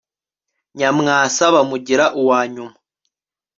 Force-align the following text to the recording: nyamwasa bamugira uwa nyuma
nyamwasa 0.77 1.43
bamugira 1.53 2.05
uwa 2.21 2.39
nyuma 2.53 2.77